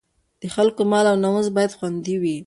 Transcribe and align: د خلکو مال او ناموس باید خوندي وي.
د 0.41 0.43
خلکو 0.55 0.81
مال 0.91 1.05
او 1.11 1.17
ناموس 1.23 1.47
باید 1.55 1.75
خوندي 1.77 2.15
وي. 2.21 2.37